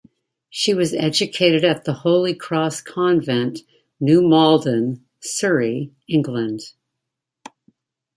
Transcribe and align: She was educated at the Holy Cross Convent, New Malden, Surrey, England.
She 0.49 0.73
was 0.73 0.95
educated 0.95 1.63
at 1.63 1.83
the 1.83 1.93
Holy 1.93 2.33
Cross 2.33 2.81
Convent, 2.81 3.59
New 3.99 4.23
Malden, 4.23 5.05
Surrey, 5.19 5.91
England. 6.07 6.61